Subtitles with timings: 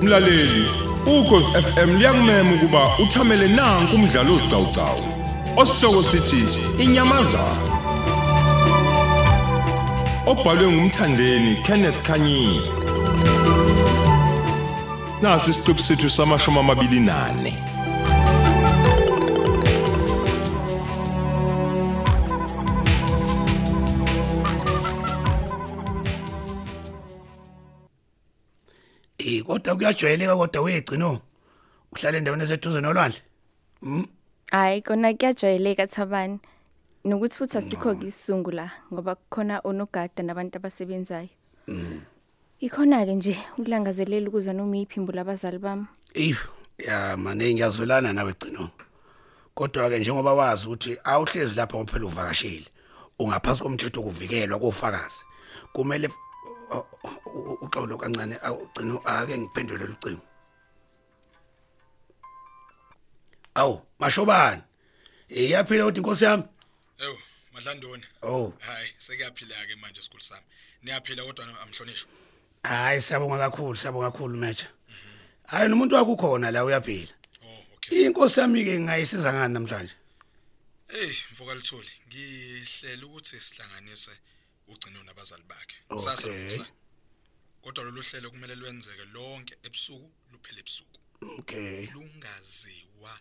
[0.00, 0.68] Mlaleli,
[1.06, 5.00] ukhosi FM liyakumema ukuba uthamele nanku umdlalo ozicawucawu.
[5.56, 7.74] Osihloko sithi inyamazana.
[10.26, 12.60] Obhalwe ngumthandeni Kenneth Kanyini.
[15.22, 17.52] Nasi isiqebu sethu samashumi amabili nane.
[29.18, 31.20] Eh kodwa kuyajwayeleka kodwa wegcino
[31.92, 33.22] uhlala endaweni eseduze nolwandle.
[34.50, 36.40] Hayi kona kuyajwayeleka Thabani.
[37.04, 41.28] Nokuthi futhi asikho kisizungu la ngoba kukhona onogada nabantu abasebenzayo.
[42.60, 45.86] Ikhona ke nje ukulangazelela ukuza noma iphimbo labazali bami.
[46.14, 46.36] Eh
[46.78, 48.70] ya mane ngiyazwelana nawe gcino.
[49.54, 52.66] Kodwa ke njengoba wazi ukuthi awuhlezi lapha ngophela uvakashile.
[53.18, 55.22] Ungaphasi komthetho okuvikelwa kofakazi.
[55.72, 56.08] Kumele
[56.70, 56.86] u-
[57.26, 60.22] u- uxolo kancane awugcino ake ngiphendule lucingo.
[63.54, 64.62] Awu mashobani.
[65.28, 66.44] Eh yaphila uthi inkosi yami.
[66.98, 67.18] Ewu,
[67.52, 68.04] madlandoni.
[68.22, 68.52] Oh.
[68.60, 70.42] Hayi, sekuyaphila ke manje esikhulu sami.
[70.82, 72.08] Niyaphila kodwa amhlonishwa.
[72.64, 74.68] Hayi siyabonga kakhulu siyabonga kakhulu mecha.
[75.46, 77.12] Hayi nomuntu wakho ukhona la uyaphila.
[77.44, 77.94] Oh.
[77.94, 79.92] Inkosi yami ke ngayisiza ngani namhlanje?
[80.88, 81.88] Hey, mfoka litholi.
[82.08, 84.10] Ngihlela ukuthi sihlanganise
[84.68, 85.76] ugcino nabazali bakhe.
[85.96, 86.66] Sasa lokusasa.
[87.62, 91.00] Kodwa lolu hlelo kumele lwenzeke lonke ebusuku luphele ebusuku.
[91.38, 91.86] Okay.
[91.86, 93.12] Lungaziwa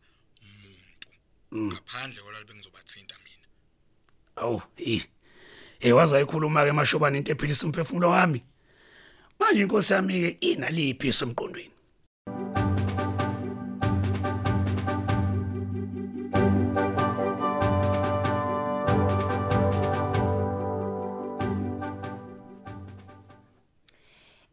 [0.41, 1.09] umuntu.
[1.55, 3.47] Ngaphandle kwalabo bengizobathinta mina.
[4.35, 4.61] Awu.
[5.79, 8.43] Eh wazi wayikhuluma ke mashobani into ephilisa umphefumulo wami.
[9.39, 11.71] Manje inkosi yami ke inaliphi somqondweni?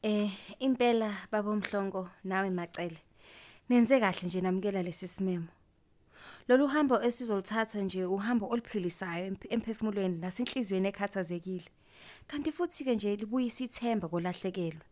[0.03, 0.31] Eh
[0.61, 2.99] impela baba umhlongo nawe macele.
[3.69, 5.60] Nenze kahle nje namukela lesi simemo.
[6.49, 11.69] Lolu hambo esizolithatha nje uhambo oluphilisayo emp- emphefumulweni nasenhliziyweni ekhathazekile.
[12.27, 14.83] Kanti futhi ke nje libuyisa ithemba kolahlekelwe.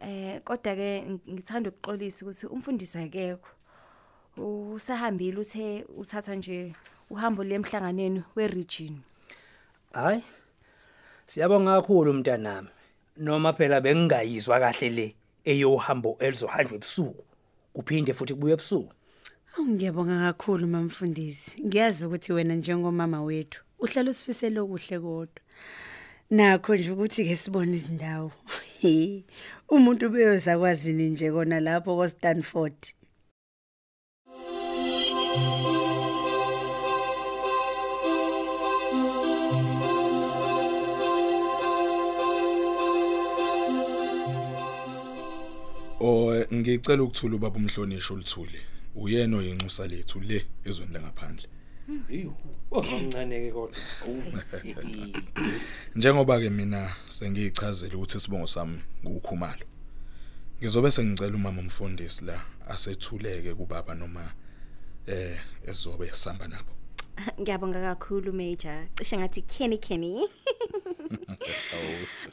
[0.00, 0.90] Eh kodwa ke
[1.30, 3.48] ngithanda ukuxolisa ukuthi umfundisi akekho.
[4.36, 6.74] Usahambile uthe uthatha nje
[7.10, 9.00] uhambo lemhlanganeni weregion.
[9.92, 10.22] Hayi.
[11.26, 12.68] Siyabonga kakhulu mntanami.
[13.16, 17.24] Noma phela bengingayizwa kahle le eyohambo elizohanjwa ebusuku.
[17.74, 18.92] Kuphinde futhi kubuye ebusuku.
[19.66, 21.62] Ngiyabonga kakhulu mamfundisi.
[21.66, 25.42] Ngiyazi ukuthi wena njengomama wethu uhlala usifisela okuhle kodwa.
[26.30, 28.32] Nakho nje ukuthi ke sibone izindawo.
[29.74, 32.78] Umuntu beyoza kwazini nje kona lapho ko Stanford.
[46.00, 48.77] Oh, ngicela ukuthula ubaba umhlonisho oluthuli.
[48.98, 51.48] Uyena oyinxusa lethu le ezweni langaphandle.
[52.06, 52.30] Hayi,
[52.70, 53.80] ozomncane ke kodwa.
[55.96, 59.66] Njengoba ke mina sengiyichazela ukuthi isibongo sami ngukhumalo.
[60.58, 64.32] Ngizobe sengicela umama umfundisi la asethuleke kubaba noma
[65.06, 66.72] eh ezobe sihamba nabo.
[67.40, 68.86] Ngiyabonga kakhulu Major.
[68.94, 70.28] Cishe ngathi Kenny Kenny.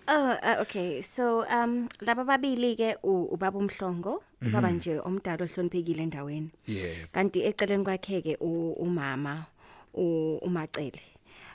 [0.08, 1.02] Oh, uh, okay.
[1.02, 6.50] So um laba babili ke u- ubaba umhlongo, ubaba nje omdala ohloniphekile endaweni.
[6.68, 7.08] Yebo.
[7.12, 9.46] Kanti eceleni kwakhe ke u- umama
[9.94, 11.02] u- umacele.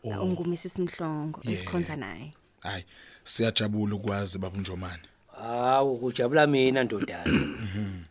[0.05, 1.55] Ungumisisi Mhlongo Yeah.
[1.55, 2.33] esikhonza naye.
[2.61, 2.85] Hayi,
[3.25, 5.03] siyajabula ukwazi baba uNjomani.
[5.43, 7.41] Hawu kujabula mina ndodana.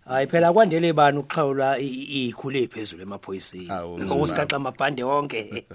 [0.05, 3.69] Hayi phela kwandele bani ukuxhawula i- i- ikhulu ephezulu emaphoyiseni.
[3.69, 5.65] Awu, Ngosigaxa amabhande wonke.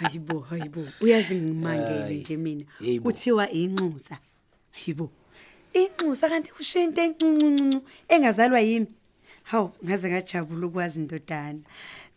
[0.00, 0.84] Hayibo, hayibo.
[1.00, 2.18] Uyazi ngimangele Hayi.
[2.18, 2.64] nje mina.
[2.80, 3.04] Yebo.
[3.10, 4.18] Kuthiwa inxusa.
[4.70, 5.10] Hayibo.
[5.72, 8.86] Inxusa kanti kushiya into encuncuncu engazalwa yimi.
[9.42, 11.58] Hawu, ngaze ngajabula ukwazi indodana.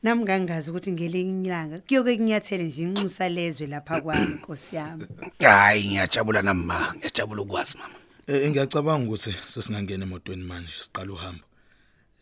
[0.04, 5.06] Nami ngangazi ukuthi ngelinye ilanga kuyoke kunyathele nje inxusa lezwe lapha kwami Nkosi yami.
[5.40, 7.96] Hayi ngiyajabula nami ma, ngiyajabula ukwazi mama.
[8.28, 11.46] Eh ngiyacabanga ukuthi sesingangena emotweni manje siqala uhambo.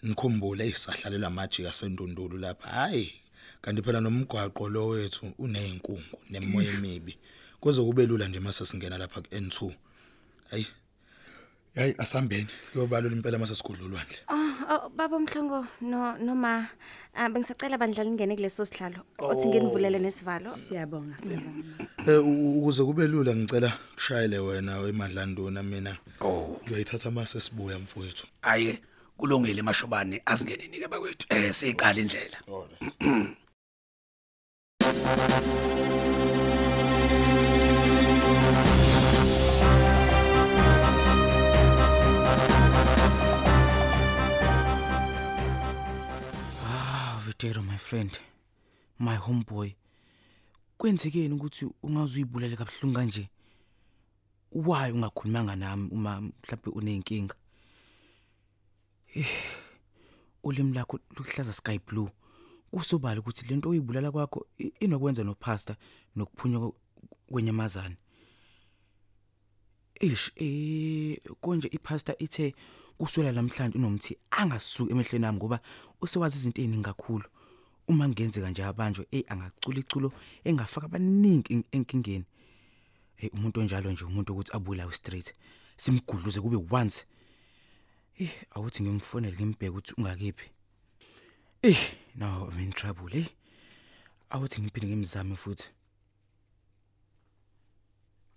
[0.03, 2.67] Nikhumbule isahlalela amajika sendundulu lapha.
[2.69, 3.13] Hayi,
[3.61, 7.17] kanti phela nomgwaqo lo wethu uneyinkungu nemoya emibi.
[7.61, 9.71] Kuze kube lula nje mase singena lapha ku-N2.
[10.50, 10.67] Hayi.
[11.75, 14.18] Hayi asambeni kuyobalula impela mase sikhudla ulwandle.
[14.30, 16.70] Oh, oh baba umhlongo no noma
[17.16, 19.02] ah, bengisacela bandla lingene kuleso sihlalo.
[19.20, 20.50] Othi nginivulele nesivalo.
[20.50, 21.88] Siyabonga, siyabonga.
[22.08, 22.22] Eh
[22.60, 25.98] ukuze kube lula ngicela kushayele wena emadlandona mina.
[26.22, 26.60] Oh.
[26.64, 28.28] Ngiyoyithatha mase sibuya mfowethu.
[28.42, 28.80] Hayi
[29.18, 32.38] kulungile mashobane asingenini ke bakwethu eh siqala indlela
[34.86, 36.10] Ah,
[47.94, 48.19] friend.
[49.00, 49.75] My homeboy.
[50.78, 53.30] Kwenzekeni ukuthi ungaze uyibulale kabuhlungu kanje?
[54.51, 57.36] Why ungakhulumanga nami uma mhlawumbe unenkinga?
[59.16, 59.28] Eh,
[60.44, 62.10] Ulimi lakho luhlaza sky blue.
[62.72, 65.75] Kusobala ukuthi lento oyibulala kwakho i- inokwenza nopasta
[66.16, 66.74] nokuphunywa kwe-
[67.31, 67.96] kwenyamazana.
[70.01, 72.56] Ish eh konje ipasta ithe
[72.98, 75.60] kuswela namhlanje unomthi angasuki emehlweni nami ngoba
[76.01, 77.25] usewazi izinto eziningi kakhulu.
[77.88, 80.13] Uma ngenzeka nje abanjwe eh angacula iculo
[80.44, 82.25] engafaka abaningi en- enkingeni.
[83.15, 85.33] Hey umuntu onjalo nje umuntu ukuthi abulawe straight.
[85.77, 87.06] Simgudluze kube once.
[88.19, 90.50] Eh awuthi ngimfonele ngimbheke ukuthi ungakephi.
[91.62, 91.77] Eh
[92.15, 93.27] no I'm in trouble eh.
[94.29, 95.68] Awuthi ngiphinde ngimzame futhi.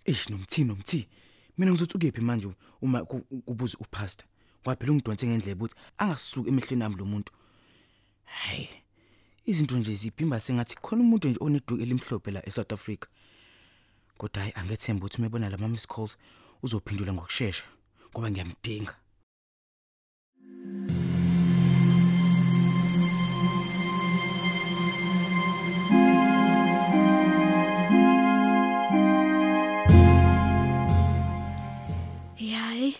[0.05, 1.07] Eish nomthi nomthi.
[1.57, 2.47] Mina ngizothi ukephi manje
[2.81, 4.25] uma ku- kubuza upastor.
[4.61, 7.31] Ngoba phela ungidonse ngendlebe ukuthi angasuki emehlweni nami lo muntu.
[8.25, 8.69] Hayi.
[9.47, 13.07] Izinto nje ziphimba sengathi khona umuntu nje oneduku elimhlophe la eSouth Africa.
[14.17, 16.17] Kodwa hayi angethemba ukuthi umebona la mama calls
[16.63, 17.63] uzophendula ngokusheshsha
[18.11, 18.93] ngoba ngiyamdinga.
[32.37, 32.95] Yayi.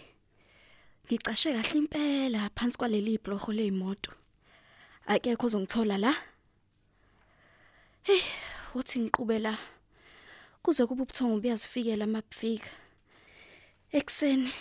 [1.06, 4.12] Ngicashe kahle impela phansi kwaleli bhlorho leimoto.
[5.08, 6.14] Akekho ozongithola la.
[8.08, 8.22] Hey,
[8.76, 9.58] uthi ngiqubela.
[10.64, 12.70] Kuze kube ubuthongo buyazifikela mabufika.
[13.92, 14.52] Ekseni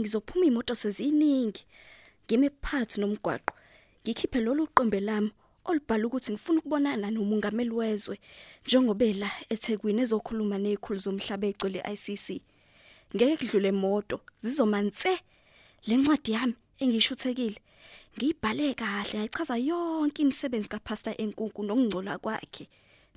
[0.00, 1.66] ngizophuma imoto seziningi.
[2.24, 3.54] Ngime phansi nomgwaqo.
[4.04, 5.32] Ngikhiphe lolu qembe lami
[5.64, 8.20] olubhala ukuthi ngifuna ukubonana nomungameli wezwe
[8.66, 12.28] njengobela eThekwini ezokhuluma nezikhulu zomhlaba egcwele ICC.
[13.14, 15.12] ngeke kudlule emoto zizomanse
[15.88, 17.58] lencwadi yami engishuthekile
[18.14, 22.68] ngiyibhale kahle yayichaza yonke imisebenzi kaPastor Enkunku nokungcola kwakhe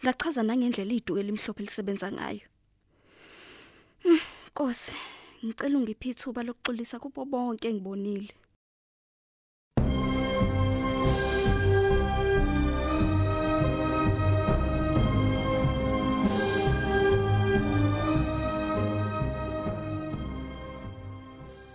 [0.03, 2.45] ngachaza nangendlela iduke elimhlophe lisebenza ngayo.
[4.03, 4.19] Hmm,
[4.49, 4.93] Nkosi
[5.45, 8.33] ngicela ungiphe ithuba lokuxolisa kubo bonke engibonile.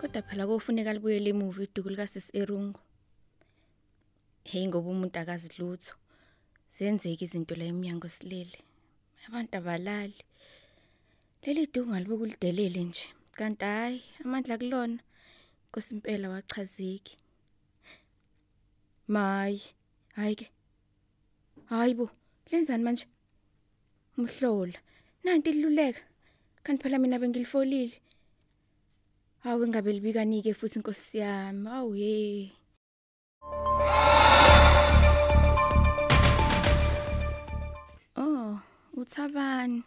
[0.00, 2.80] Kodwa phela kofuneka libuyele emuva iduku lika Sis Erungu.
[4.44, 5.48] Hey ngoba umuntu akazi
[6.70, 6.76] lutho.
[6.78, 8.58] Zenzeka izinto la eminyango silele.
[9.28, 10.14] Abantu abalali.
[11.42, 13.06] Leli duku ngalibuka ulidelele nje.
[13.34, 14.98] Kanti hayi amandla kulona.
[15.68, 17.16] Nkosi impela wachazeki.
[19.08, 19.62] Mayi,
[20.16, 20.50] hayi ke.
[21.68, 22.10] Hayibo,
[22.50, 23.06] lenzani manje?
[24.18, 24.78] Umhlola.
[25.24, 26.00] Nanti liluleka.
[26.62, 28.00] Kanti phela mina bengilifolile.
[29.42, 31.68] Hawu engabe libikanike futhi inkosi yami.
[31.68, 32.50] Awu hey.
[39.02, 39.84] Uthabani.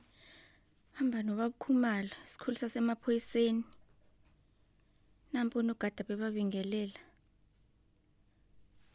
[0.94, 3.64] Hamba nobaba Khumalo, isikhulu sasemaphoyiseni.
[5.34, 7.00] Nampo nogada bebabingelela.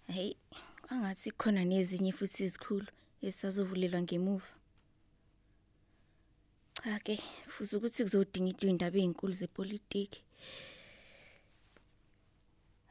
[0.06, 0.36] Hey,
[0.82, 2.86] kwangathi khona nezinye futhi izikhulu
[3.22, 4.50] esazovulelwa ngemuva.
[6.82, 7.16] Cha ke,
[7.48, 10.22] futhi ukuthi kuzodinga into indaba ezinkulu zepolitiki.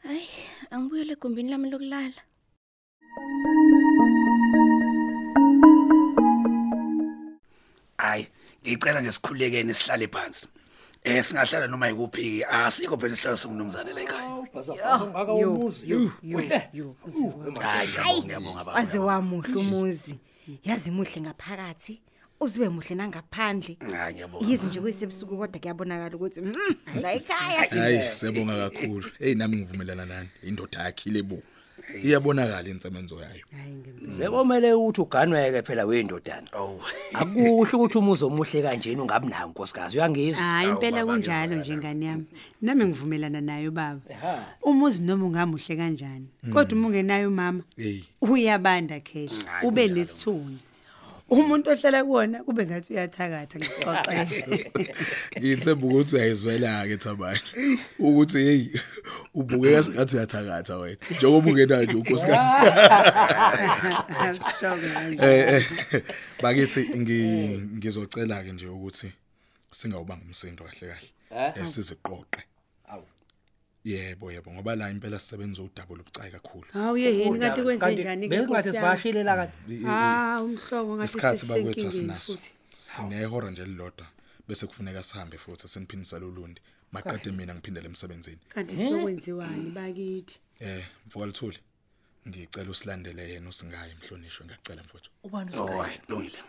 [0.03, 0.27] Hayi,
[0.71, 2.21] angibuyele egumbini lami lokulala.
[8.63, 10.47] Hayi ngicela ngesikhulekene sihlale phansi.
[11.03, 14.29] Eh singahlala noma yikuphi asikho phela isihlalo somnumzane la ekhaya.
[15.03, 15.93] Ungaka umuzi.
[15.93, 16.69] Uhle.
[17.61, 20.19] hayi ngiyabonga ngiyabonga baba waze wamuhle umuzi.
[20.63, 22.01] Yazi muhle ngaphakathi
[22.39, 23.77] uzibe muhle nangaphandle.
[23.91, 26.53] Hayi ngiyabonga yizi nje kuyisebusuku kodwa kuyabonakala ukuthi mm,
[27.01, 27.69] la ekhaya.
[27.69, 29.11] Hayi siyabonga kakhulu.
[29.19, 30.29] Hey nami ngivumelana nani.
[30.43, 31.41] Indoda yakhile bo.
[32.03, 33.45] Iyabonakala insebenzo yayo.
[34.11, 36.47] Sekomele ukuthi uganweke phela wendodana.
[36.53, 36.81] oh
[37.13, 40.43] Akuhle ukuthi umuzi omuhle kanjena ungabi nayo nkosikazi uyangizwa.
[40.43, 41.61] hayi impela baba, kunjalo ngiyazwakala.
[41.61, 42.25] nje ngani yami
[42.61, 44.45] nami ngivumelana nayo baba Ehha.
[44.63, 48.01] umuzi noma ungamuhle kanjani kodwa uma ungenayo mama Hey.
[48.21, 49.99] uyabanda khehla Hayi, ube kunjalo.
[49.99, 50.66] nesithunzi
[51.29, 54.71] umuntu ohlala kuwona kube ngathi uyathakatha ngixoxele
[55.39, 57.41] Ngithemba ukuthi uyayizwela ke Thabani.
[57.99, 58.63] Ukuthi hey
[59.35, 60.97] ubukeka sengathi uyathakatha wena.
[61.11, 62.55] Njengoba ungena nje unkosikazi.
[65.19, 65.63] Eh eh
[66.41, 67.19] bakithi ngi
[67.77, 69.11] ngizocela ke nje ukuthi
[69.71, 71.09] singawubanga umsindo kahle kahle.
[71.59, 72.41] Eh siziqoqe.
[73.83, 76.65] Yebo yebo ngoba la impela sisebenza udouble ubucayi kakhulu.
[76.73, 79.53] Hawu yeheni kanti kwenze njani Besingathi sivashile la kanti.
[79.69, 82.33] I- i- ah umhlobo ngathi isikhathi bakwethu sisenkingeni asinaso.
[82.33, 82.51] futhi.
[82.73, 84.07] Sinehora nje elilodwa
[84.47, 88.37] bese kufuneka sihambe futhi seniphindisela ulundi maqede mina ngiphindele emsebenzini.
[88.49, 90.39] Kanti sokwenziwani bakithi?
[90.59, 91.57] Eh mvuka lithuli
[92.27, 95.09] ngicela usilandele yena usingaye emhlonishwe ngiyacela mfowethu.
[95.23, 95.77] Ubani oh uSky?
[95.77, 96.39] hayi lungile.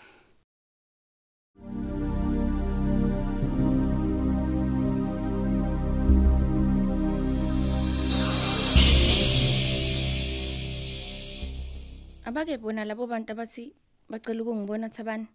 [12.39, 13.73] Abake bona labo bantu abathi
[14.09, 15.27] bacela ukungibona Thabani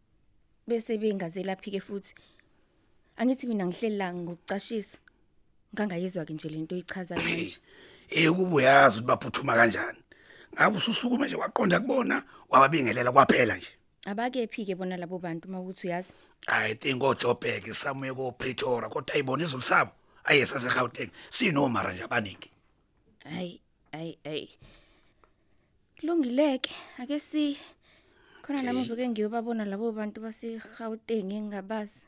[0.66, 2.14] bese bengazelaphi ke futhi.
[3.18, 4.98] Angithi mina ngihleli la ngokucashisa.
[5.76, 7.60] Ngangayizwa ke nje lento oyichazayo manje.
[8.10, 10.00] eh kuba uyazi ukuthi baphuthuma kanjani
[10.54, 13.68] ngabe ususukume nje waqonda kubona wababingelela kwaphela nje
[14.06, 16.14] Abake phi ke bona labo bantu mawukuthi uyazi.
[16.48, 19.92] i think oJobek samuye ko Pretoria kodwa ayibona izulisabo
[20.24, 22.50] ayesa seGauteng sinomara nje abaningi
[23.26, 23.60] Hayi
[23.92, 24.50] hayi hayi.
[26.04, 27.44] Kulungileke ake si
[28.44, 32.02] khona nami ngizoke ngiyobabona labo bantu base Gauteng engabazi.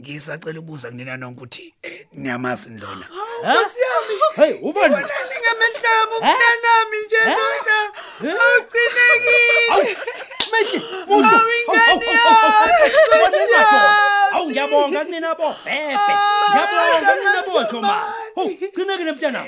[0.00, 3.06] ngisacela ubuza kunina nonke ukuthi eh, niyamazi ndlona
[4.36, 4.94] Hey, ubani?
[4.96, 7.76] ningamehlamo mntanami nje lona
[8.20, 9.96] awugcinekile
[10.52, 11.36] Mehle, muntu.
[11.60, 11.94] ingane
[14.32, 15.54] Awu ngiyabonga kunina bo.
[15.64, 16.14] Bebe.
[16.50, 17.96] Ngiyabonga kunina bo Joma.
[18.40, 19.44] Ho, cinekile mntana.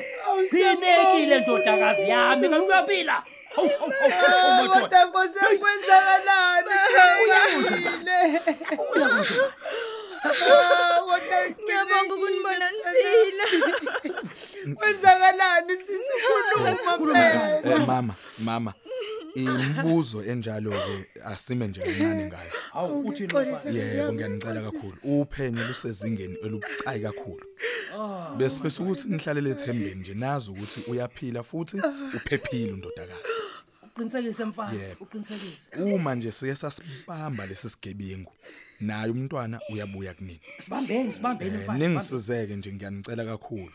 [0.50, 3.22] Cinekile ndodakazi yami kanti uyaphila.
[3.56, 4.80] Ho, ho, ho, ho, madoda.
[4.80, 6.70] kodwa nkose kwenzakalani
[11.62, 13.44] Ngiyabonga ukunibona niphila.
[14.75, 18.75] kwenzakalani sisikhuluma phela eh mama mama
[19.34, 23.58] imibuzo enjalo ke asime nje kancane ngayo Awu uthi mfana.
[23.72, 27.44] yebo ngiyanicela kakhulu uphenyo lusezingeni elubucayi kakhulu
[28.37, 31.76] bese bese ukuthi nihlalele ethembeni nje nazi ukuthi uyaphila futhi
[32.16, 33.28] uphephile undodakazi
[33.96, 34.78] Uqinisekise mfana.
[35.00, 35.68] Uqinisekise.
[35.82, 38.32] uma nje sike sasibamba lesi sigebengu
[38.80, 41.78] naye umntwana uyabuya kunini Sibambeni, sibambeni Eh, mfana.
[41.88, 43.70] ningisizeke nje ngiyanicela kakhulu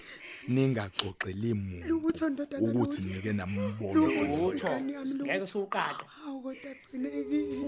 [0.47, 4.69] ningaxoxeli muntu Lutho, ndodana, ukuthi nike nambono Lutho.
[4.79, 6.05] Ngeke suqaqa.
[6.25, 7.67] awu kodwa gcinekile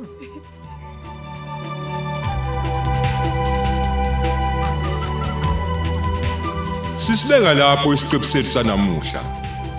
[7.00, 9.22] Sisibeka lapho isiqebu sethu sanamuhla.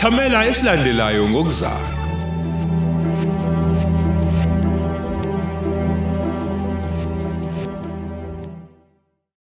[0.01, 2.00] Thamela esilandelayo ngokuzayo.